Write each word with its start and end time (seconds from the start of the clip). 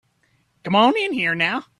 Come 0.63 0.75
on 0.75 0.95
in 0.97 1.13
here 1.13 1.35
now. 1.35 1.65